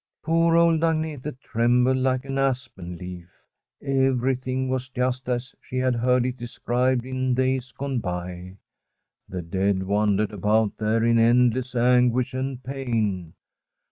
Poor 0.23 0.57
old 0.57 0.79
Agnete 0.81 1.39
trembled 1.41 1.97
like 1.97 2.25
an 2.25 2.39
aspen 2.39 2.97
leaf. 2.97 3.29
Everything 3.83 4.67
was 4.67 4.89
just 4.89 5.29
as 5.29 5.53
she 5.61 5.77
had 5.77 5.93
heard 5.93 6.25
it 6.25 6.37
described 6.37 7.05
in 7.05 7.35
days 7.35 7.71
gone 7.71 7.99
by. 7.99 8.57
The 9.29 9.43
dead 9.43 9.83
wandered 9.83 10.31
about 10.31 10.75
there 10.77 11.03
in 11.03 11.19
endless 11.19 11.75
anguish 11.75 12.33
and 12.33 12.63
pain. 12.63 13.35